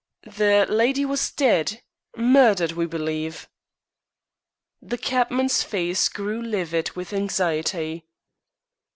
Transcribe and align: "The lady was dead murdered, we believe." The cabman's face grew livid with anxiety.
"The 0.35 0.65
lady 0.67 1.05
was 1.05 1.29
dead 1.31 1.83
murdered, 2.17 2.71
we 2.71 2.87
believe." 2.87 3.47
The 4.81 4.97
cabman's 4.97 5.61
face 5.61 6.09
grew 6.09 6.41
livid 6.41 6.95
with 6.95 7.13
anxiety. 7.13 8.07